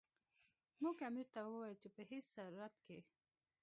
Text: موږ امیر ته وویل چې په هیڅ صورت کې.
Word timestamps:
موږ 0.81 0.97
امیر 1.09 1.27
ته 1.33 1.39
وویل 1.43 1.75
چې 1.81 1.87
په 1.95 2.01
هیڅ 2.09 2.25
صورت 2.35 2.75
کې. 2.85 2.99